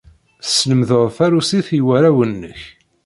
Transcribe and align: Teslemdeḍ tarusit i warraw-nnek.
Teslemdeḍ 0.43 1.03
tarusit 1.17 1.67
i 1.77 1.79
warraw-nnek. 1.85 2.61